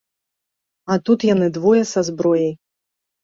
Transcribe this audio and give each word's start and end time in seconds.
А 0.95 0.97
тут 1.09 1.19
яны, 1.33 1.49
двое, 1.57 1.83
са 1.93 2.01
зброяй. 2.09 2.51